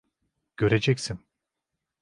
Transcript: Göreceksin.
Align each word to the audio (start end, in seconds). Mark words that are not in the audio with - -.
Göreceksin. 0.57 1.19